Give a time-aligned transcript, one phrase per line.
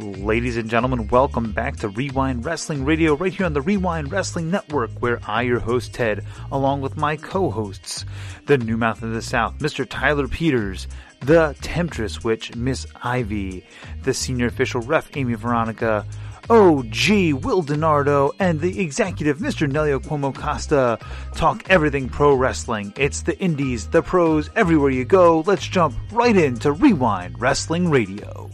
[0.00, 4.50] Ladies and gentlemen, welcome back to Rewind Wrestling Radio right here on the Rewind Wrestling
[4.50, 8.06] Network, where I, your host Ted, along with my co hosts,
[8.46, 9.86] the New Mouth of the South, Mr.
[9.86, 10.86] Tyler Peters,
[11.20, 13.62] the Temptress Witch, Miss Ivy,
[14.02, 16.06] the senior official ref, Amy Veronica,
[16.48, 19.70] OG Will Donardo, and the executive Mr.
[19.70, 20.98] Nelio Cuomo Costa
[21.34, 22.94] talk everything pro wrestling.
[22.96, 25.40] It's the indies, the pros, everywhere you go.
[25.46, 28.50] Let's jump right into Rewind Wrestling Radio.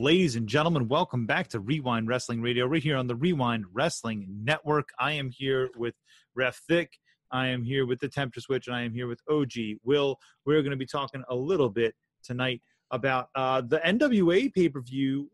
[0.00, 4.26] Ladies and gentlemen, welcome back to Rewind Wrestling Radio, right here on the Rewind Wrestling
[4.30, 4.88] Network.
[4.98, 5.94] I am here with
[6.34, 6.96] Ref Thick.
[7.30, 9.52] I am here with the Temptress Witch, and I am here with OG
[9.84, 10.16] Will.
[10.46, 11.94] We're going to be talking a little bit
[12.24, 15.30] tonight about uh, the NWA pay per view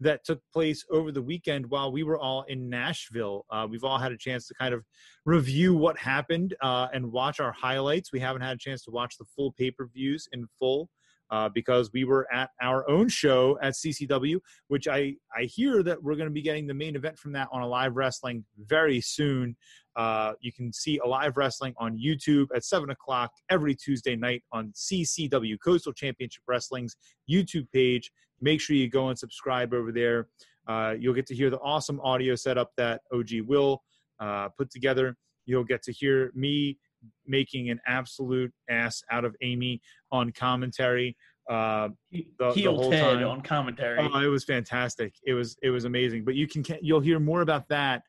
[0.00, 3.44] that took place over the weekend while we were all in Nashville.
[3.50, 4.86] Uh, we've all had a chance to kind of
[5.26, 8.10] review what happened uh, and watch our highlights.
[8.10, 10.88] We haven't had a chance to watch the full pay per views in full
[11.30, 16.02] uh, because we were at our own show at CCW, which I, I hear that
[16.02, 19.56] we're going to be getting the main event from that on Alive Wrestling very soon.
[19.96, 24.72] Uh, you can see Alive Wrestling on YouTube at 7 o'clock every Tuesday night on
[24.74, 26.96] CCW Coastal Championship Wrestling's
[27.30, 28.10] YouTube page.
[28.40, 30.28] Make sure you go and subscribe over there.
[30.66, 33.82] Uh, you'll get to hear the awesome audio setup that OG will
[34.20, 35.16] uh, put together.
[35.46, 36.78] You'll get to hear me
[37.26, 39.80] making an absolute ass out of Amy
[40.12, 41.16] on commentary.
[41.48, 43.26] Uh, the, Heel the whole Ted time.
[43.26, 43.98] on commentary.
[44.00, 45.14] Oh, it was fantastic.
[45.24, 46.24] It was it was amazing.
[46.24, 48.02] But you can you'll hear more about that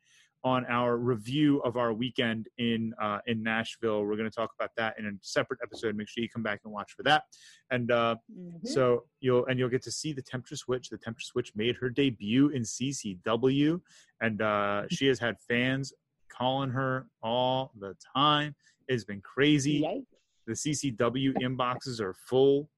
[0.43, 4.03] on our review of our weekend in uh, in Nashville.
[4.03, 5.95] We're going to talk about that in a separate episode.
[5.95, 7.23] Make sure you come back and watch for that.
[7.69, 8.67] And uh, mm-hmm.
[8.67, 10.89] so you'll and you'll get to see the Temptress Witch.
[10.89, 13.81] The Temptress Witch made her debut in CCW,
[14.19, 15.93] and uh, she has had fans
[16.29, 18.55] calling her all the time.
[18.91, 19.81] It's been crazy.
[19.81, 20.05] Yikes.
[20.47, 22.69] The CCW inboxes are full.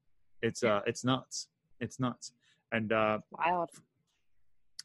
[0.41, 1.47] It's uh, it's nuts.
[1.79, 2.33] It's nuts.
[2.71, 3.69] And uh, wild.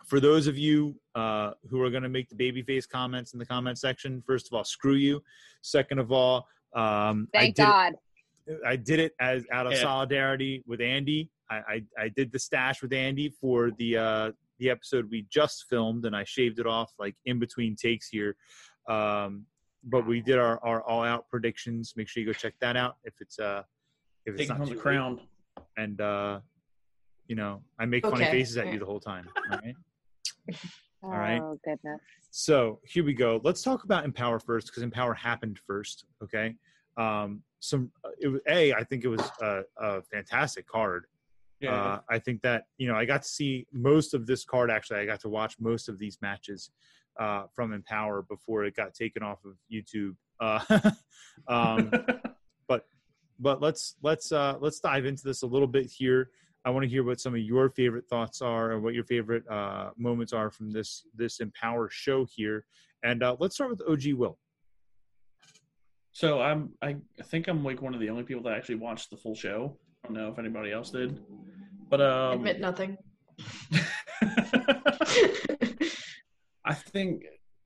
[0.07, 3.45] For those of you uh, who are going to make the babyface comments in the
[3.45, 5.23] comment section, first of all, screw you.
[5.61, 7.95] Second of all, um, thank I God.
[8.47, 9.83] It, I did it as out of yeah.
[9.83, 11.31] solidarity with Andy.
[11.51, 15.67] I, I, I did the stash with Andy for the uh, the episode we just
[15.69, 18.37] filmed, and I shaved it off like in between takes here.
[18.89, 19.45] Um,
[19.85, 21.95] but we did our, our all out predictions.
[21.97, 23.63] Make sure you go check that out if it's uh
[24.27, 25.21] if it's Taking not the crown.
[25.77, 26.41] And uh,
[27.27, 28.17] you know, I make okay.
[28.17, 29.29] funny faces at you the whole time.
[29.37, 29.75] All right.
[31.03, 31.41] all right.
[31.41, 32.01] Oh goodness.
[32.31, 33.41] So here we go.
[33.43, 36.05] Let's talk about Empower first because Empower happened first.
[36.23, 36.55] Okay.
[36.97, 38.73] Um, some uh, it was a.
[38.73, 41.07] I think it was a, a fantastic card.
[41.61, 44.71] Yeah, uh, I think that you know I got to see most of this card.
[44.71, 46.71] Actually, I got to watch most of these matches
[47.19, 50.15] uh, from Empower before it got taken off of YouTube.
[50.41, 50.61] Uh,
[51.49, 51.91] um,
[52.69, 52.87] but
[53.39, 56.31] but let's let's uh, let's dive into this a little bit here.
[56.65, 59.49] I want to hear what some of your favorite thoughts are and what your favorite
[59.49, 62.65] uh, moments are from this this Empower show here.
[63.03, 64.39] And uh, let's start with OG Will.
[66.13, 69.17] So I'm I think I'm like one of the only people that actually watched the
[69.17, 69.77] full show.
[70.05, 71.21] I don't know if anybody else did,
[71.89, 72.99] but um, admit nothing.
[76.69, 77.25] I think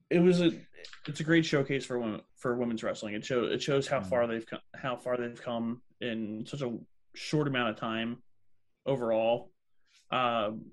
[0.09, 0.51] it was a
[1.07, 3.15] it's a great showcase for women for women's wrestling.
[3.15, 4.09] It shows it shows how mm-hmm.
[4.09, 6.77] far they've come, how far they've come in such a
[7.13, 8.23] short amount of time
[8.85, 9.51] overall.
[10.09, 10.71] Um,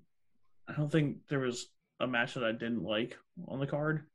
[0.69, 1.67] I don't think there was
[1.99, 4.07] a match that I didn't like on the card.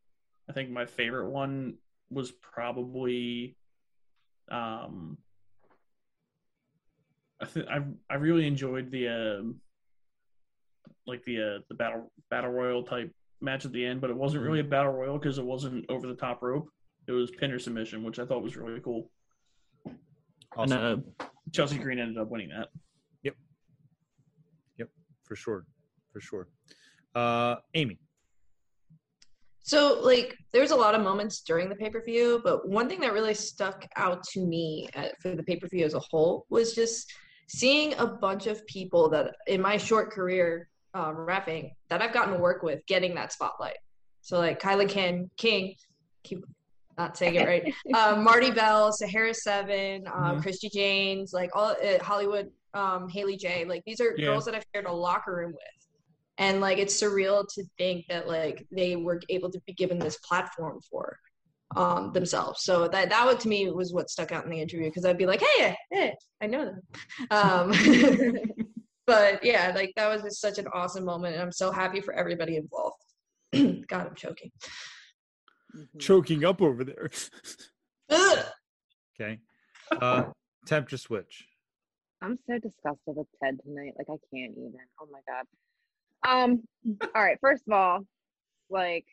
[0.50, 1.76] I think my favorite one
[2.10, 3.58] was probably
[4.50, 5.18] um
[7.42, 9.44] I think I I really enjoyed the uh,
[11.06, 13.12] like the uh, the battle battle royal type
[13.46, 16.08] match at the end, but it wasn't really a battle royal because it wasn't over
[16.08, 16.68] the top rope.
[17.08, 19.10] It was pinner submission, which I thought was really cool.
[20.58, 20.78] Awesome.
[20.78, 22.70] And uh, Chelsea Green ended up winning that.
[23.24, 23.36] Yep.
[24.80, 24.90] Yep,
[25.24, 25.66] for sure,
[26.12, 26.48] for sure.
[27.14, 28.00] Uh, Amy.
[29.62, 33.00] So, like, there's a lot of moments during the pay per view, but one thing
[33.02, 36.02] that really stuck out to me at, uh, for the pay per view as a
[36.12, 37.12] whole was just
[37.48, 42.34] seeing a bunch of people that in my short career um, rapping that I've gotten
[42.34, 43.78] to work with getting that spotlight.
[44.22, 45.76] So like Kyla King, King,
[46.24, 46.44] keep
[46.98, 47.74] not saying it right.
[47.94, 50.42] um, Marti Belle, Sahara Seven, um, mm-hmm.
[50.42, 53.66] Christi Jaynes, like all uh, Hollywood, um, Haley J.
[53.66, 54.28] Like these are yeah.
[54.28, 55.88] girls that I've shared a locker room with,
[56.38, 60.18] and like it's surreal to think that like they were able to be given this
[60.20, 61.20] platform for
[61.76, 62.64] um, themselves.
[62.64, 65.18] So that that would to me was what stuck out in the interview because I'd
[65.18, 66.82] be like, hey, hey, I know them.
[67.32, 67.74] Um,
[69.08, 72.14] but yeah, like that was just such an awesome moment, and I'm so happy for
[72.14, 73.04] everybody involved.
[73.88, 74.52] God, I'm choking.
[75.76, 76.00] Mm-hmm.
[76.00, 77.10] Choking up over there.
[79.20, 79.40] okay.
[79.92, 80.24] Uh,
[80.66, 81.46] Temptress Witch.
[82.22, 83.94] I'm so disgusted with Ted tonight.
[83.98, 84.74] Like I can't even.
[85.00, 85.46] Oh my god.
[86.28, 86.64] Um.
[87.14, 87.38] all right.
[87.42, 88.02] First of all,
[88.70, 89.06] like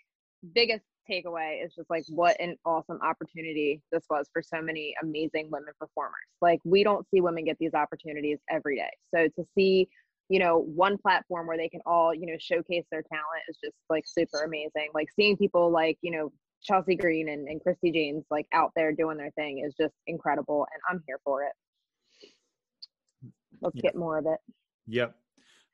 [0.55, 5.49] biggest takeaway is just like what an awesome opportunity this was for so many amazing
[5.50, 6.12] women performers.
[6.40, 8.90] Like we don't see women get these opportunities every day.
[9.14, 9.88] So to see,
[10.28, 13.76] you know, one platform where they can all, you know, showcase their talent is just
[13.90, 14.88] like super amazing.
[14.94, 16.32] Like seeing people like, you know,
[16.62, 20.66] Chelsea Green and, and Christi Jaynes like out there doing their thing is just incredible
[20.72, 21.52] and I'm here for it.
[23.60, 23.82] Let's Yeah.
[23.82, 24.38] get more of it.
[24.87, 25.14] Yep.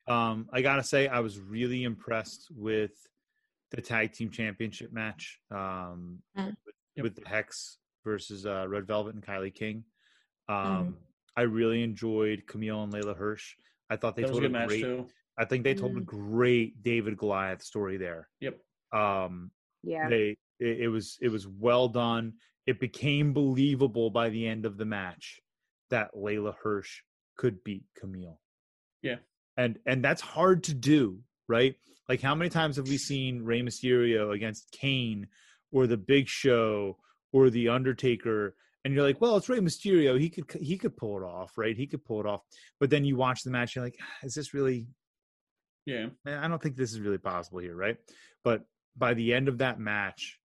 [0.08, 2.92] Um, I gotta say, I was really impressed with
[3.70, 6.56] the tag team championship match um, Mm.
[6.64, 7.02] with, Yep.
[7.04, 9.84] with the Hex versus uh, Red Velvet and Kylie King.
[10.48, 10.94] Um, Mhm.
[11.36, 13.54] I really enjoyed Kamille and Leyla Hirsch.
[13.90, 14.82] I thought they That was a told good a match great.
[14.82, 15.08] too.
[15.36, 16.06] I think they told a Mm.
[16.06, 18.28] great David Goliath story there.
[18.40, 18.60] Yep.
[18.92, 20.08] Um, Yeah.
[20.08, 22.38] they it, it was it was well done.
[22.66, 25.40] It became believable by the end of the match
[25.90, 27.02] that Leyla Hirsch
[27.36, 28.38] could beat Kamille.
[29.02, 29.18] Yeah.
[29.56, 31.74] And and that's hard to do, right?
[32.08, 35.26] Like how many times have we seen Rey Mysterio against Kane
[35.72, 36.98] or the Big Show
[37.32, 38.54] or the Undertaker
[38.84, 40.18] and you're like, well, it's Rey Mysterio.
[40.18, 41.76] He could he could pull it off, right?
[41.76, 42.42] He could pull it off.
[42.80, 44.86] But then you watch the match, you're like, "Ah, is this really
[45.84, 46.08] Yeah.
[46.26, 47.96] I don't think this is really possible here, right?
[48.44, 48.64] But
[48.96, 50.38] by the end of that match,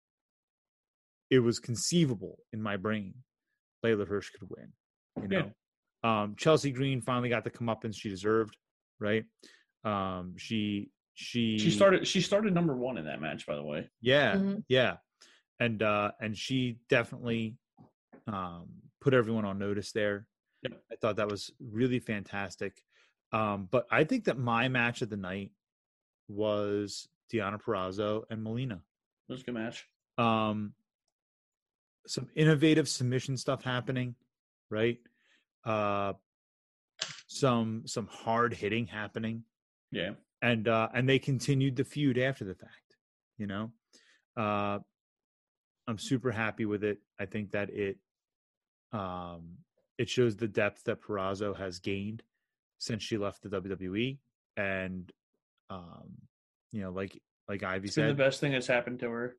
[1.30, 3.13] it was conceivable in my brain
[3.86, 4.74] Leyla Hirsch could win.
[5.18, 5.51] You Yeah.
[6.03, 8.57] know, um, Chelsea Green finally got the comeuppance she deserved,
[9.00, 9.25] right?
[9.83, 12.07] Um, she she She started.
[12.07, 13.89] She started number one in that match, by the way.
[14.01, 14.63] yeah, Mhm.
[14.67, 14.97] yeah,
[15.59, 17.57] and uh, and she definitely
[18.27, 18.67] um,
[19.01, 20.27] put everyone on notice there.
[20.63, 20.83] Yep.
[20.91, 22.83] I thought that was really fantastic.
[23.31, 25.51] Um, but I think that my match of the night
[26.27, 28.81] was Deonna Purrazzo and Melina.
[29.29, 29.87] It was a good match.
[30.17, 30.73] Um,
[32.07, 34.15] some innovative submission stuff happening,
[34.69, 34.99] right?
[35.65, 36.13] Uh,
[37.27, 39.43] some some hard hitting happening
[39.91, 40.11] Yeah.
[40.41, 42.95] and uh and they continued the feud after the fact
[43.38, 43.71] you know
[44.38, 44.79] uh
[45.88, 47.97] i'm super happy with it i think that it
[48.93, 49.57] um
[49.97, 52.23] it shows the depth that Purrazzo has gained
[52.79, 54.17] since she left the WWE
[54.57, 55.11] and
[55.69, 56.09] um
[56.71, 59.35] you know like like Ivy It's been the best thing that's happened to her.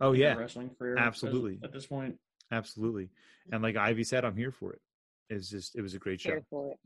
[0.00, 0.96] oh in her yeah wrestling career.
[0.96, 1.58] Absolutely.
[1.62, 2.16] At this point,
[2.52, 3.10] absolutely
[3.52, 4.80] and like Ivy said I'm here for it
[5.28, 6.78] it's just it was a great show Here for it.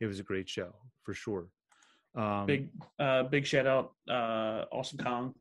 [0.00, 1.48] it was a great show for sure
[2.14, 2.68] um big
[2.98, 5.34] uh big shout out uh Awesome Kong.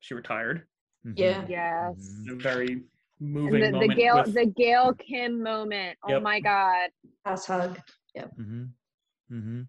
[0.00, 0.66] She retired.
[1.06, 1.44] mhm, Yeah.
[1.48, 2.14] Yes.
[2.26, 2.32] mhm.
[2.32, 2.84] A very And
[3.20, 3.96] moving the, the moment.
[3.98, 5.98] Gail with- the Gail Kim moment.
[6.04, 6.90] Oh my god.
[7.24, 7.78] Pass hug.
[8.16, 8.64] Mm-hmm.
[9.32, 9.62] Mm-hmm.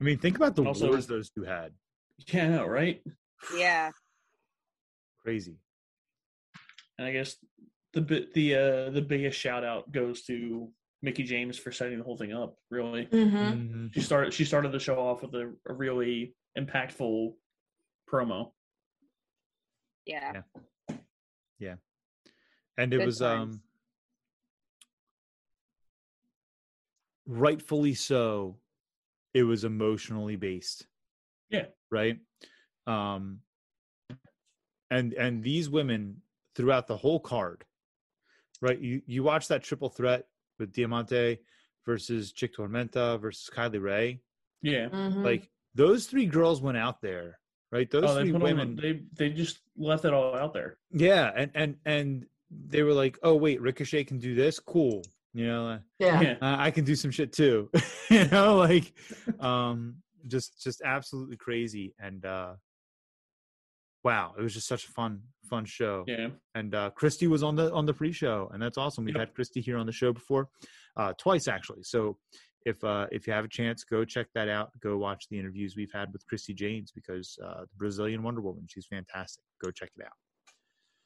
[0.00, 1.72] I mean, think about the Also- wars those two had.
[2.28, 3.02] yeah, I know, right?
[3.56, 3.90] Yeah.
[5.22, 5.56] Crazy.
[6.98, 7.36] And I guess
[7.92, 10.70] the bit the uh the biggest shout out goes to
[11.02, 12.56] Mickie James for setting the whole thing up.
[12.70, 13.36] Really, Mm-hmm.
[13.36, 13.86] Mm-hmm.
[13.92, 17.32] she started she started the show off with a, a really impactful
[18.10, 18.52] promo.
[20.06, 20.42] Yeah.
[21.58, 21.74] Yeah.
[22.76, 23.56] And it Good was times.
[23.56, 23.62] um
[27.26, 28.56] rightfully so.
[29.32, 30.86] It was emotionally based.
[31.50, 31.66] Yeah.
[31.90, 32.18] Right.
[32.86, 33.40] Um.
[34.90, 36.22] And and these women
[36.56, 37.64] throughout the whole card,
[38.60, 38.78] right?
[38.80, 40.24] You you watch that triple threat
[40.60, 41.38] with Diamante
[41.84, 44.20] versus Chik Tormenta versus Kylie Rae.
[44.62, 44.88] Yeah.
[44.90, 45.24] Mm-hmm.
[45.24, 47.38] like those three girls went out there
[47.72, 50.76] right those oh, they three women on they they just left it all out there.
[50.92, 55.02] yeah and and and they were like oh wait ricochet can do this cool
[55.32, 56.20] you know uh, yeah.
[56.20, 56.36] Yeah.
[56.40, 57.70] i can do some shit too
[58.10, 58.92] you know like
[59.38, 62.54] um just just absolutely crazy and uh
[64.02, 66.28] wow it was just such a fun fun show Yeah.
[66.54, 69.28] and uh christy was on the on the pre-show and that's awesome we've Yep.
[69.28, 70.48] had christy here on the show before
[70.96, 72.16] uh twice actually so
[72.66, 75.74] if uh if you have a chance go check that out go watch the interviews
[75.76, 79.90] we've had with christi jaynes because uh the brazilian wonder woman she's fantastic go check
[79.98, 80.12] it out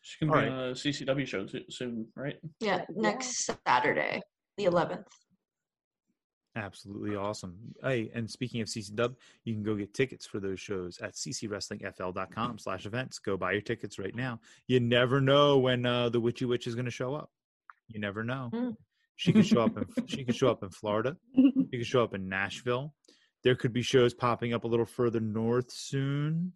[0.06, 2.36] She's gonna All be on a CCW show too, soon, right?
[2.60, 2.84] Yeah.
[2.94, 4.20] Next Saturday,
[4.58, 5.06] the 11th.
[6.56, 10.99] Absolutely awesome hey and speaking of ccw you can go get tickets for those shows
[10.99, 16.08] at ccwrestlingfl.com slash events go buy your tickets right now you never know when uh
[16.08, 17.30] the witchy witch is going to show up
[17.88, 18.76] you never know Mm.
[19.16, 22.14] she could show up in she could show up in florida You could show up
[22.14, 22.94] in Nashville.
[23.42, 26.52] There could be shows popping up a little further north soon.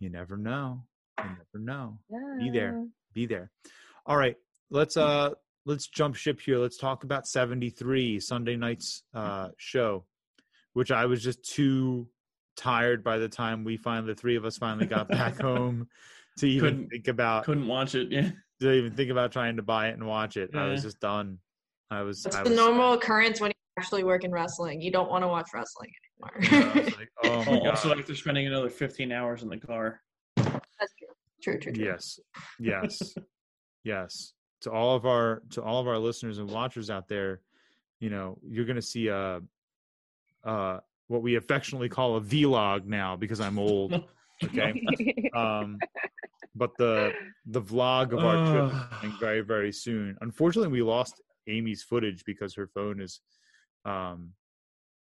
[0.00, 0.84] You never know.
[1.18, 1.98] You never know.
[2.38, 2.82] Be there.
[3.12, 3.50] Be there.
[4.06, 4.36] All right.
[4.70, 5.30] Let's uh
[5.66, 6.58] let's jump ship here.
[6.58, 10.04] Let's talk about 73 Sunday night's uh show,
[10.72, 12.08] which I was just too
[12.56, 15.88] tired by the time we finally the three of us finally got back home
[16.38, 18.10] to even Couldn't- think about Couldn't watch it.
[18.10, 18.30] Yeah.
[18.60, 20.50] to even think about trying to buy it and watch it.
[20.54, 21.38] I was just done.
[21.90, 24.80] I was It's the was normal occurrence when you actually work in wrestling.
[24.80, 25.90] You don't want to watch wrestling
[26.22, 26.84] I anymore.
[26.84, 27.98] was like, oh my Oh, also, god.
[28.00, 30.00] after spending another 15 hours in the car.
[30.36, 30.60] That's
[30.98, 31.08] true.
[31.42, 31.84] True, true, true.
[31.84, 32.18] Yes.
[32.60, 33.14] Yes.
[33.84, 34.32] yes.
[34.62, 37.40] To all of our to all of our listeners and watchers out there,
[38.00, 39.40] you know, you're gonna see a
[40.44, 40.78] uh
[41.08, 43.92] what we affectionately call a vlog now because I'm old.
[44.44, 44.82] Okay.
[45.36, 45.78] um
[46.54, 47.12] but the
[47.46, 50.16] the vlog of our trip is coming very, very soon.
[50.20, 53.20] Unfortunately we lost Amy's footage because her phone is
[53.84, 54.30] um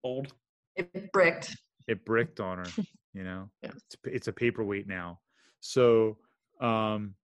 [0.04, 0.32] Old.
[0.76, 1.56] It bricked.
[1.87, 2.66] it bricked on her
[3.12, 3.71] you know Yeah.
[3.75, 5.21] it's, it's a paperweight now
[5.61, 6.16] so
[6.61, 7.14] um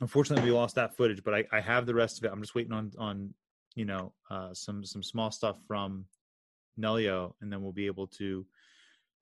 [0.00, 2.54] unfortunately we lost that footage but I, I have the rest of it i'm just
[2.54, 3.32] waiting on on
[3.74, 6.04] you know uh some some small stuff from
[6.80, 8.44] nelio and then we'll be able to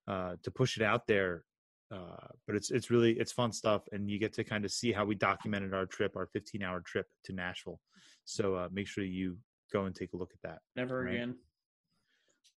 [0.07, 1.43] uh to push it out there
[1.91, 4.91] uh but it's it's really it's fun stuff and you get to kind of see
[4.91, 7.79] how we documented our trip our 15 hour trip to nashville
[8.25, 9.37] so uh make sure you
[9.71, 11.15] go and take a look at that Never Right.
[11.15, 11.35] again.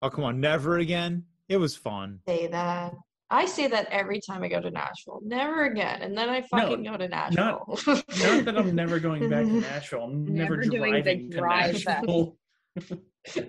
[0.03, 2.95] oh come on never again it was fun Say that.
[3.35, 5.21] I say that every time I go to Nashville.
[5.25, 6.03] Never again.
[6.03, 7.79] And then I fucking go to Nashville.
[7.87, 10.03] Not that I'm never going back to Nashville.
[10.05, 11.73] I'm never, Never doing the driving to drive.
[11.85, 12.37] Nashville.
[12.79, 12.79] oh
[13.35, 13.49] come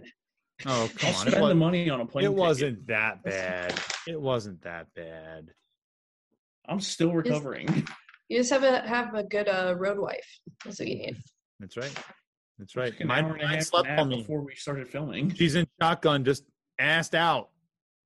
[0.66, 2.26] I'll on spend was- the money on a plane.
[2.26, 2.40] It ticket.
[2.40, 3.80] wasn't that bad.
[4.08, 5.50] It wasn't that bad.
[6.68, 7.86] I'm still recovering.
[8.30, 10.40] you just have a have a good uh, road wife.
[10.64, 11.18] That's what you need.
[11.60, 11.94] That's right.
[12.58, 12.92] That's right.
[12.92, 14.18] Took an Mine, hour and mine slept on me.
[14.22, 15.34] before we started filming.
[15.36, 16.44] She's in shotgun, just
[16.82, 17.50] assed out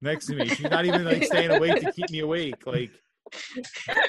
[0.01, 0.47] next to me.
[0.47, 2.65] She's not even like staying awake to keep me awake.
[2.65, 2.91] Like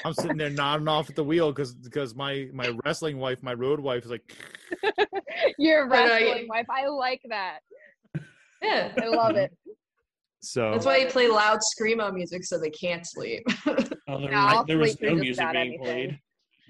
[0.05, 3.53] I'm sitting there nodding off at the wheel because because my my wrestling wife, my
[3.53, 4.35] road wife, is like,
[5.57, 6.65] Your But I- wrestling wife.
[6.69, 7.59] I like that.
[8.61, 8.91] Yeah.
[9.01, 9.51] I love it.
[10.41, 13.43] so That's why you play loud screamo music so they can't sleep.
[14.07, 15.83] Oh, there, Yeah, was, there was no music being anything.
[15.83, 16.19] played.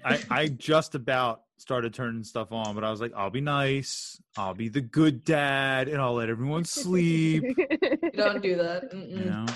[0.04, 4.20] I I just about started turning stuff on, but I was like, I'll be nice.
[4.36, 7.44] I'll be the good dad, and I'll let everyone sleep.
[8.14, 8.92] Don't do that.
[8.92, 9.26] you Mm-mm.
[9.26, 9.46] know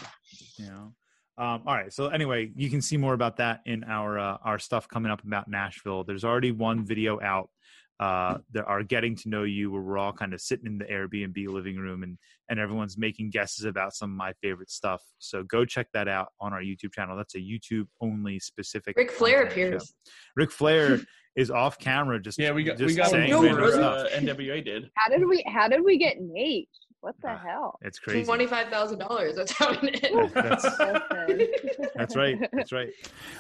[0.58, 0.92] you know
[1.38, 4.58] um, all right so anyway you can see more about that in our uh, our
[4.58, 7.50] stuff coming up about nashville there's already one video out
[8.00, 10.84] uh there are getting to know you where we're all kind of sitting in the
[10.84, 12.18] airbnb living room and
[12.50, 16.28] and everyone's making guesses about some of my favorite stuff so go check that out
[16.40, 19.66] on our youtube channel that's a youtube only specific Ric Flair content show.
[19.76, 19.94] appears.
[20.36, 21.00] Ric Flair
[21.36, 23.82] is off camera just Yeah, we got just we got saying No, really?
[23.82, 24.90] uh, NWA did.
[24.96, 26.68] How did we how did we get Nate?
[27.06, 27.78] What the Ah, hell?
[27.82, 29.36] it's crazy Twenty-five thousand dollars.
[29.36, 30.32] That's how it is.
[30.32, 31.48] That's- Listen.
[31.94, 32.88] that's right that's right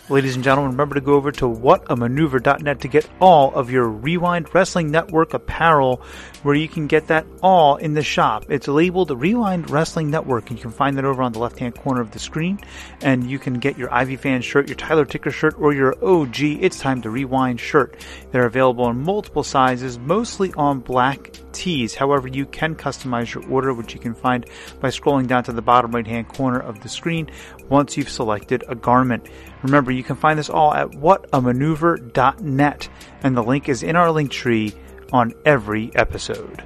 [0.08, 4.54] Ladies and gentlemen, remember to go over to whatamaneuver.net to get all of your Rewind
[4.54, 6.00] Wrestling Network apparel,
[6.44, 8.44] where you can get that all in the shop.
[8.48, 11.74] It's labeled Rewind Wrestling Network, and you can find that over on the left hand
[11.74, 12.60] corner of the screen.
[13.02, 16.40] And you can get your Ivy Fan shirt, your Tyler Ticker shirt, or your OG
[16.40, 17.96] It's Time to Rewind shirt.
[18.30, 21.96] They're available in multiple sizes, mostly on black tees.
[21.96, 24.46] However, you can customize your order, which you can find
[24.80, 27.30] by scrolling down to the bottom right hand corner of the screen
[27.70, 29.26] once you've selected a garment.
[29.62, 32.88] Remember, you can find this all at whatamaneuver.net,
[33.22, 34.74] and the link is in our link tree
[35.12, 36.62] on every episode.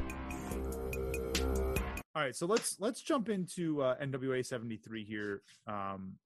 [2.16, 5.42] All right, so let's let's jump into uh, NWA 73 here.
[5.68, 6.16] Um,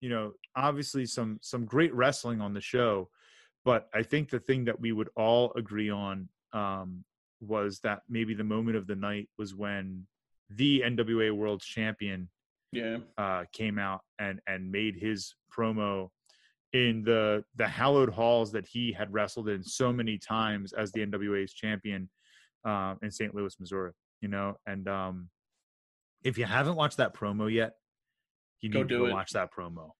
[0.00, 3.08] you know, obviously some some great wrestling on the show,
[3.64, 7.04] but I think the thing that we would all agree on um,
[7.48, 10.06] was that maybe the moment of the night was when
[10.50, 12.28] the NWA World Champion
[12.72, 12.98] Yeah.
[13.18, 16.08] uh, came out and and made his promo
[16.72, 21.06] in the the hallowed halls that he had wrestled in so many times as the
[21.06, 22.10] NWA's champion
[22.64, 23.34] um, in St.
[23.34, 23.92] Louis, Missouri.
[24.20, 25.28] You know, and um,
[26.24, 27.72] if you haven't watched that promo yet,
[28.60, 29.12] you Go need to go it.
[29.12, 29.90] watch that promo.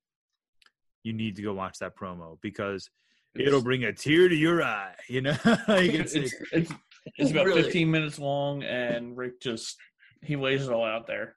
[1.03, 2.89] You need to go watch that promo because
[3.35, 4.95] It's- it'll bring a tear to your eye.
[5.09, 5.37] You know,
[5.69, 6.73] like it's, it's, it's,
[7.17, 7.63] it's about Really?
[7.63, 9.77] 15 minutes long, and Ric just
[10.23, 11.37] he lays it all out there.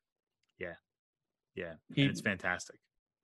[1.55, 2.75] yeah, He it's fantastic.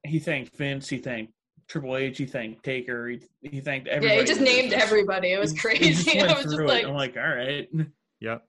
[0.03, 0.89] he thanked Vince.
[0.89, 1.33] He thanked
[1.67, 2.17] Triple H.
[2.17, 3.07] He thanked Taker.
[3.09, 4.15] He, he thanked everybody.
[4.15, 4.83] Yeah, he just in named business.
[4.83, 5.31] everybody.
[5.33, 5.93] It was He- he crazy.
[6.03, 6.69] just went I was just through it.
[6.69, 7.69] like, I'm like, all right.
[8.21, 8.41] Yep,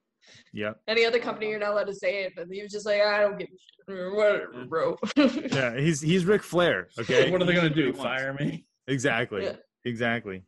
[0.53, 0.81] yep.
[0.87, 3.21] any other company, you're not allowed to say it, but he was just like, I
[3.21, 4.15] don't give a shit.
[4.15, 4.97] Whatever, bro.
[5.53, 6.89] Yeah, he's he's Ric Flair.
[6.99, 7.93] Okay, what are they gonna do?
[7.93, 8.65] Fire me?
[8.87, 9.43] Exactly.
[9.45, 9.57] Yeah.
[9.85, 10.45] Exactly.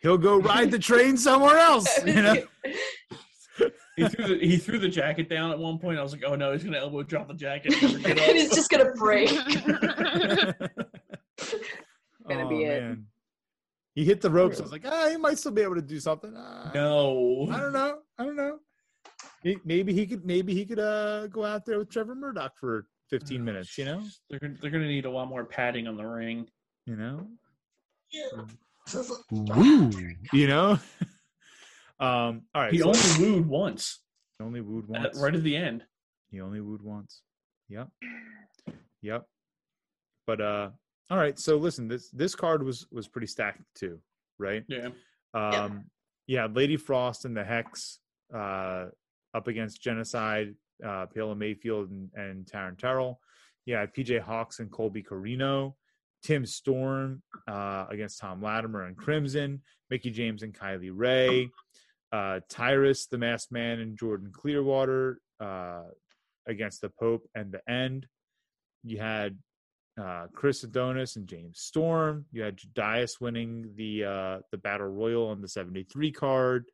[0.00, 1.88] He'll go ride the train somewhere else.
[2.06, 2.36] You know.
[3.96, 5.98] He threw the he threw the jacket down at one point.
[5.98, 7.72] I was like, oh no, he's gonna elbow drop the jacket.
[7.82, 9.30] And never get and it's just gonna break.
[12.28, 12.82] Gonna be it.
[12.82, 13.06] Oh, man.
[13.94, 14.58] He hit the ropes.
[14.58, 16.34] I was like, ah, he might still be able to do something.
[16.36, 17.48] Ah, no.
[17.50, 17.98] I don't know.
[18.18, 18.58] I don't know.
[19.64, 20.26] Maybe he could.
[20.26, 23.78] Maybe he could uh, go out there with Trevor Murdoch for 15 minutes.
[23.78, 24.02] You know.
[24.28, 26.48] They're they're gonna need a lot more padding on the ring.
[26.84, 27.28] You know.
[29.30, 29.90] Woo.
[30.32, 30.78] You know.
[32.00, 32.42] um.
[32.54, 32.72] All right.
[32.72, 32.88] He so-
[33.18, 34.00] only wooed once.
[34.38, 35.18] He only wooed At- once.
[35.20, 35.84] right at the end.
[36.30, 37.22] He only wooed once.
[37.68, 37.88] Yep.
[39.02, 39.24] Yep.
[40.26, 40.70] But uh
[41.08, 44.00] all right, so listen, this this card was was pretty stacked too,
[44.38, 44.64] right?
[44.68, 44.88] Yeah.
[45.34, 45.84] Um
[46.26, 48.00] yeah, Lady Frost and the Hex
[48.34, 48.86] uh
[49.34, 53.20] up against Jennacide, uh Paola Mayfield and, and Taryn Terrell.
[53.66, 55.74] Yeah, PJ Hawx and Colby Corino,
[56.22, 61.48] Tim Storm uh against Tom Latimer and Crimson, Mickie James and Kylie Rae,
[62.12, 65.82] uh Tyrus, the Masked Man, and Jordan Clearwater, uh
[66.46, 68.06] against the Pope and the End.
[68.84, 69.36] You had
[70.00, 72.26] uh, Chris Adonis and James Storm.
[72.30, 76.66] You had Judais winning the uh, the Battle Royal on the 73 card.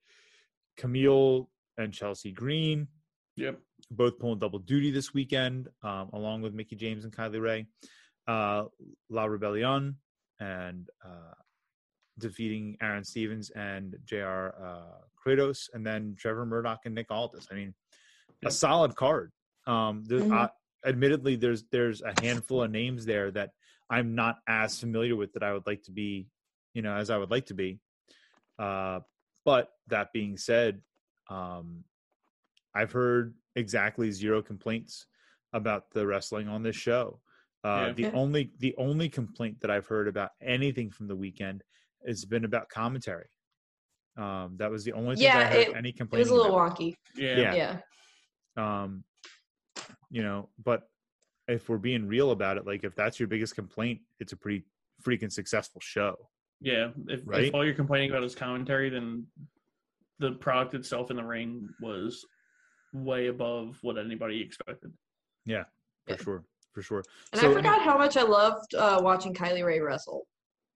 [0.78, 1.46] Kamille
[1.78, 2.88] and Chelsea Green
[3.36, 3.58] Yep.
[3.90, 7.66] both pulling double duty this weekend, um, along with Mickie James and Kylie Rae.
[8.26, 8.64] Uh,
[9.10, 9.96] La Rebellion
[10.38, 11.34] and uh,
[12.18, 17.48] defeating Aaron Stevens and JR uh, Kratos, and then Trevor Murdoch and Nick Aldis.
[17.50, 17.74] I mean,
[18.44, 19.32] a solid card.
[19.66, 20.32] Um, there, Mhm.
[20.44, 20.48] uh,
[20.84, 23.50] admittedly, there's there's a handful of names there that
[23.90, 26.28] I'm not as familiar with that I would like to be,
[26.74, 27.80] you know, as I would like to be.
[28.58, 29.00] Uh,
[29.44, 30.80] but that being said,
[31.28, 31.84] um,
[32.74, 35.06] I've heard exactly zero complaints
[35.52, 37.20] about the wrestling on this show.
[37.64, 37.92] Uh, Yeah.
[37.92, 41.62] the only the only complaint that I've heard about anything from the weekend
[42.06, 43.28] has been about commentary.
[44.16, 46.56] Um, that was the only thing I Yeah, heard it- any It was a little
[46.56, 46.96] wonky.
[47.14, 47.38] Yeah.
[47.54, 47.80] Yeah.
[48.56, 48.84] Yeah.
[48.84, 49.04] Um,
[50.10, 50.82] you know, but
[51.48, 54.64] if we're being real about it, like if that's your biggest complaint, it's a pretty
[55.02, 56.28] freaking successful show.
[56.60, 56.92] Yeah.
[57.08, 57.44] If, Right?
[57.44, 59.26] if all you're complaining about is commentary, then
[60.18, 62.24] the product itself in the ring was
[62.92, 64.92] way above what anybody expected.
[65.44, 65.64] Yeah,
[66.06, 66.16] for Yeah.
[66.16, 67.02] sure, for sure.
[67.32, 70.26] And So- I forgot how much I loved uh, watching Kylie Rae wrestle.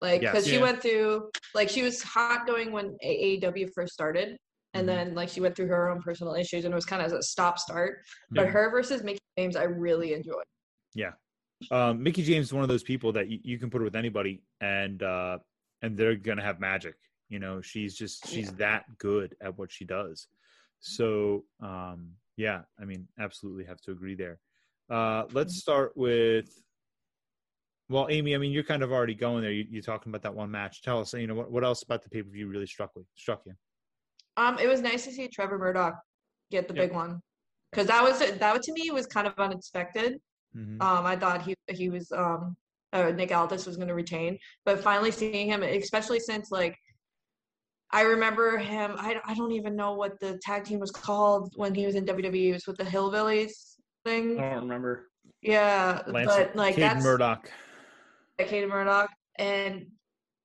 [0.02, 0.32] Like, Yes.
[0.32, 0.62] because she Yeah.
[0.62, 4.36] went through, like, she was hot going when AEW first started.
[4.74, 4.86] And Mhm.
[4.86, 7.22] then, like, she went through her own personal issues and it was kind of a
[7.22, 8.02] stop start.
[8.30, 10.44] But her versus Mickie James, I really enjoyed.
[10.94, 11.12] Yeah,
[11.70, 13.96] um, Mickie James is one of those people that you, you can put her with
[13.96, 15.38] anybody, and uh,
[15.82, 16.94] and they're gonna have magic.
[17.28, 20.28] You know, she's just she's that good at what she does.
[20.80, 24.40] So um, yeah, I mean, absolutely have to agree there.
[24.90, 26.48] Uh, let's start with.
[27.88, 29.52] Well, Amy, I mean, you're kind of already going there.
[29.52, 30.82] You, you're talking about that one match.
[30.82, 33.04] Tell us, you know, what, what else about the pay per view really struck with,
[33.14, 33.52] struck you?
[34.36, 35.94] Um, it was nice to see Trevor Murdoch
[36.50, 36.88] get the Yep.
[36.88, 37.20] big one.
[37.70, 40.18] Because that was that to me was kind of unexpected.
[40.56, 40.80] Mhm.
[40.82, 42.56] Um, I thought he he was um
[42.92, 46.76] uh, Nick Aldis was going to retain, but finally seeing him, especially since like
[47.90, 48.94] I remember him.
[48.96, 52.04] I I don't even know what the tag team was called when he was in
[52.06, 52.50] WWE.
[52.50, 53.75] It was with the Hillbillies
[54.06, 54.38] thing.
[54.40, 55.08] I don't remember.
[55.42, 57.50] Yeah, Lance, but like Caden that's Murdoch.
[58.38, 59.86] Katie Murdoch, and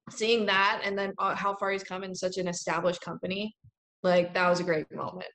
[0.10, 3.56] seeing that, and then uh, how far he's come in such an established company,
[4.04, 5.28] like that was a great moment.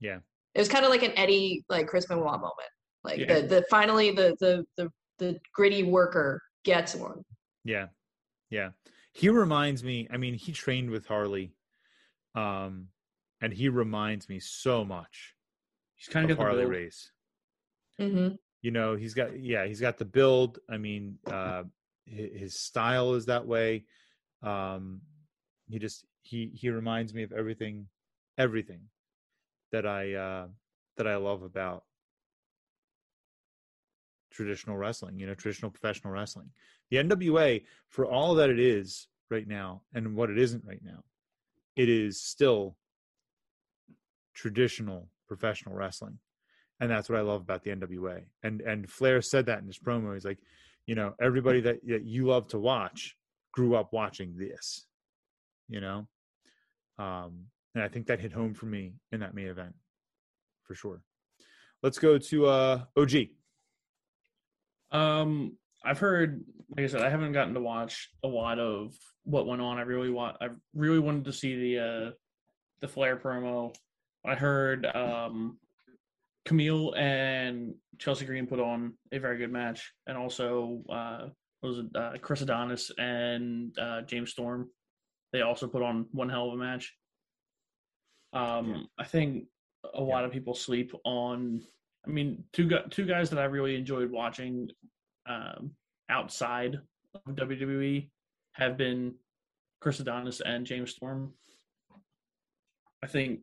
[0.00, 0.18] Yeah.
[0.54, 2.70] it was kind of like an Eddie like Chris Benoit moment.
[3.04, 3.40] Like Yeah.
[3.40, 7.22] the the finally the the the the gritty worker gets one.
[7.64, 7.86] Yeah.
[8.50, 8.70] Yeah.
[9.12, 11.52] He reminds me, I mean, he trained with Harley.
[12.36, 12.88] Um,
[13.40, 15.34] and he reminds me so much
[15.96, 16.72] He's kind of of got the Harley build.
[16.72, 17.10] Race.
[18.00, 18.36] Mm-hmm.
[18.62, 20.58] You know, he's got yeah, he's got the build.
[20.68, 21.64] I mean, uh
[22.06, 23.84] his, style is that way.
[24.42, 25.02] Um
[25.68, 27.86] he just he he reminds me of everything
[28.36, 28.80] everything
[29.72, 30.46] that I uh
[30.96, 31.84] that I love about
[34.30, 36.50] traditional wrestling, you know, traditional professional wrestling.
[36.90, 41.02] The NWA, for all that it is right now and what it isn't right now,
[41.76, 42.76] it is still
[44.34, 46.18] traditional professional wrestling.
[46.80, 48.22] And that's what I love about the NWA.
[48.42, 50.14] And and Flair said that in his promo.
[50.14, 50.38] He's like,
[50.86, 53.16] you know, everybody that, that you love to watch
[53.52, 54.86] grew up watching this,
[55.68, 56.06] you know?
[56.98, 59.74] Um, and I think that hit home for me in that main event
[60.64, 61.02] for sure.
[61.82, 63.12] Let's go to uh OG.
[64.90, 66.42] Um, I've heard,
[66.76, 69.78] like I said, I haven't gotten to watch a lot of what went on.
[69.78, 72.10] I really want, I really wanted to see the uh
[72.80, 73.74] the Flair promo.
[74.24, 75.58] I heard um
[76.48, 81.28] Kamille and Chelsea Green put on a very good match, and also uh
[81.62, 84.70] was it uh, Chris Adonis and uh, James Storm.
[85.32, 86.94] They also put on one hell of a match.
[88.32, 88.82] Um, Yeah.
[88.98, 89.46] I think
[89.94, 91.62] a lot of people sleep on.
[92.06, 94.70] I mean, two two guys that I really enjoyed watching
[95.28, 95.72] um,
[96.08, 96.78] outside
[97.14, 98.08] of WWE
[98.52, 99.14] have been
[99.80, 101.34] Chris Adonis and James Storm.
[103.02, 103.40] I think,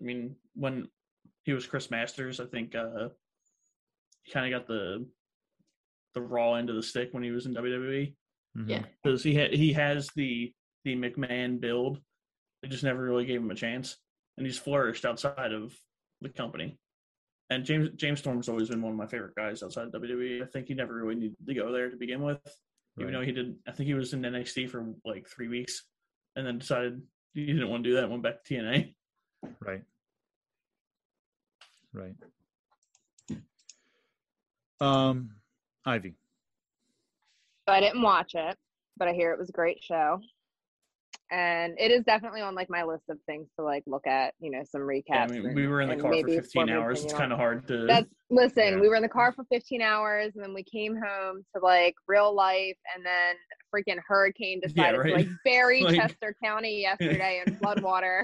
[0.00, 0.88] I mean, when
[1.48, 3.08] he was Chris Masters, I think uh,
[4.22, 5.06] he kind of got the
[6.14, 8.14] the raw end of the stick when he was in WWE
[8.56, 8.68] Mhm.
[8.68, 8.84] Yeah.
[9.02, 10.52] because he ha- he has the
[10.84, 12.00] the McMahon build.
[12.62, 13.96] They just never really gave him a chance,
[14.36, 15.74] and he's flourished outside of
[16.20, 16.78] the company.
[17.50, 20.42] And James James Storm's always been one of my favorite guys outside of WWE.
[20.42, 22.40] I think he never really needed to go there to begin with,
[22.98, 23.56] even though he did.
[23.66, 25.84] I think he was in NXT for like three weeks,
[26.36, 27.02] and then decided
[27.34, 28.04] he didn't want to do that.
[28.04, 28.94] and Went back to TNA.
[29.60, 29.82] Right.
[31.92, 32.14] Right.
[34.80, 35.30] Um,
[35.84, 36.14] Ivy.
[37.68, 38.56] So I didn't watch it,
[38.96, 40.20] but I hear it was a great show.
[41.30, 44.50] And it is definitely on like my list of things to like look at, you
[44.50, 45.02] know, some recaps.
[45.10, 47.04] Yeah, I mean, we were in the car for 15 hours.
[47.04, 47.84] It's kind of hard to.
[47.86, 48.80] That's listen, Yeah.
[48.80, 51.94] we were in the car for 15 hours and then we came home to like
[52.06, 53.34] real life and then
[53.74, 55.10] freaking hurricane Yeah, decided right.
[55.10, 58.22] to like bury Like- Chester County yesterday in floodwater.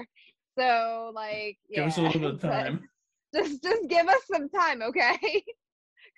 [0.57, 1.81] So like yeah.
[1.81, 2.89] Give us a little bit of but time.
[3.35, 5.17] Just just give us some time, okay?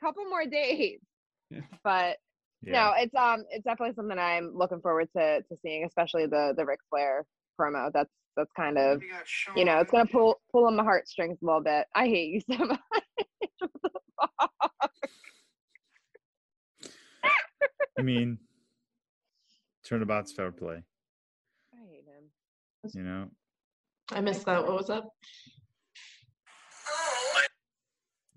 [0.01, 0.99] Couple more days.
[1.49, 1.61] Yeah.
[1.83, 2.17] But
[2.61, 2.73] Yeah.
[2.73, 6.65] no, it's um it's definitely something I'm looking forward to to seeing, especially the the
[6.65, 7.25] Ric Flair
[7.59, 7.91] promo.
[7.93, 9.01] That's that's kind of
[9.55, 11.87] you know, it's gonna pull pull on my heartstrings a little bit.
[11.95, 12.79] I hate you so much.
[17.97, 18.37] I mean,
[19.83, 20.83] turnabout's fair play.
[21.73, 22.93] I hate him.
[22.93, 23.27] You know,
[24.11, 24.65] I missed that.
[24.67, 25.03] What was that?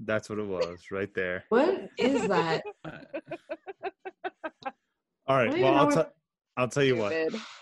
[0.04, 1.44] That's what it was right there.
[1.48, 2.62] What is that?
[2.84, 4.70] Uh,
[5.26, 5.52] All right.
[5.60, 6.12] Well, I'll know tell.
[6.56, 7.14] I'll tell you what.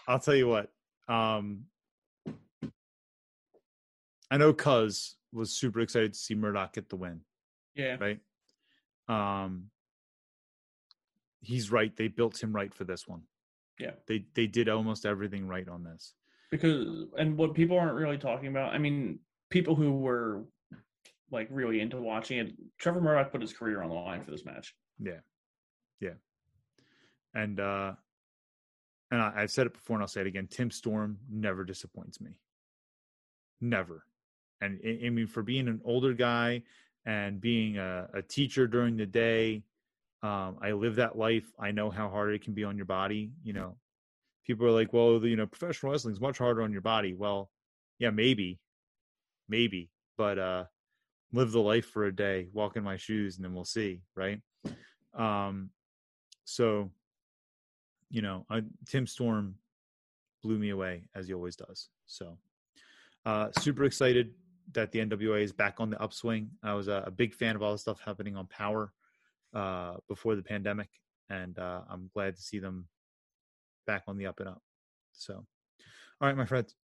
[0.06, 0.70] I'll tell you what.
[1.06, 1.64] Um,
[4.30, 7.20] I know Cuz was super excited to see Murdoch get the win.
[7.74, 8.20] yeah, Right.
[9.08, 9.70] Um,
[11.40, 11.94] he's right.
[11.94, 13.22] They built him right for this one.
[13.78, 13.92] Yeah.
[14.06, 16.14] They they did almost everything right on this.
[16.50, 18.72] because and what people aren't really talking about.
[18.74, 19.18] I mean,
[19.50, 20.44] people who were
[21.30, 22.52] like really into watching it.
[22.78, 24.74] Trevor Murdoch put his career on the line for this match.
[24.98, 25.20] Yeah.
[26.00, 26.14] Yeah.
[27.34, 27.92] And uh
[29.10, 30.48] and I, I've said it before and I'll say it again.
[30.50, 32.32] Tim Storm never disappoints me.
[33.60, 34.04] Never.
[34.60, 36.62] And I, mean for being an older guy
[37.06, 39.62] and being a, a teacher during the day,
[40.22, 41.46] um, I live that life.
[41.58, 43.30] I know how hard it can be on your body.
[43.44, 43.76] You know,
[44.46, 47.14] people are like, well, you know, professional wrestling is much harder on your body.
[47.14, 47.50] Well,
[48.00, 48.58] yeah, maybe,
[49.48, 50.64] maybe, but uh,
[51.32, 54.40] live the life for a day, walk in my shoes, and then we'll see, right?
[55.14, 55.70] Um,
[56.44, 56.90] so,
[58.10, 59.56] you know, I, Tim Storm
[60.42, 61.88] blew me away as he always does.
[62.06, 62.38] So,
[63.26, 64.32] uh, super excited
[64.72, 66.50] that the NWA is back on the upswing.
[66.62, 68.92] I was a, a big fan of all the stuff happening on Power
[69.54, 70.88] uh, before the pandemic,
[71.28, 72.86] and uh, I'm glad to see them
[73.86, 74.62] back on the up and up.
[75.12, 76.74] So, all right, my friends,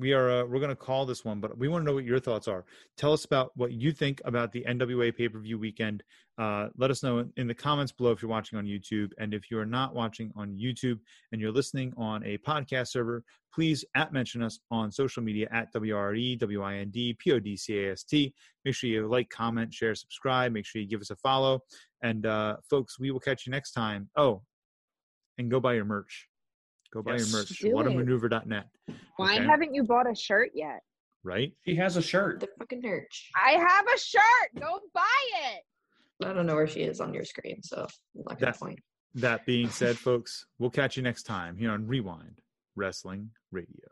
[0.00, 2.04] we are uh, we're going to call this one, but we want to know what
[2.04, 2.64] your thoughts are.
[2.96, 6.02] Tell us about what you think about the NWA pay per view weekend.
[6.38, 9.50] Uh, let us know in, the comments below if you're watching on YouTube, and if
[9.50, 10.98] you are not watching on YouTube
[11.32, 13.22] and you're listening on a podcast server,
[13.54, 18.32] please at mention us on social media at E WRE, WIND, PODCAST.
[18.64, 20.52] Make sure you like, comment, share, subscribe.
[20.52, 21.60] Make sure you give us a follow.
[22.02, 24.08] And uh, folks, we will catch you next time.
[24.16, 24.40] Oh,
[25.36, 26.29] and go buy your merch.
[26.92, 27.30] Go buy Yes.
[27.32, 27.48] your merch.
[27.58, 27.68] Do.
[27.72, 28.66] Whatamaneuver.net.
[29.16, 29.44] Why Okay.
[29.44, 30.80] haven't you bought a shirt yet?
[31.22, 31.52] Right?
[31.66, 32.40] She has a shirt.
[32.40, 33.30] The fucking merch.
[33.36, 34.54] I have a shirt.
[34.58, 35.04] Go buy
[35.52, 35.64] it.
[36.26, 38.80] I don't know where she is on your screen, so I'm not That- point.
[39.14, 42.40] That being said, folks, we'll catch you next time here on Rewind
[42.76, 43.88] Wrestling Radio.